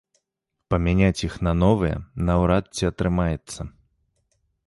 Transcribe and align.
Памяняць 0.73 1.25
іх 1.27 1.33
на 1.47 1.53
новыя 1.63 1.99
наўрад 2.29 2.65
ці 2.79 2.83
атрымаецца. 2.91 3.61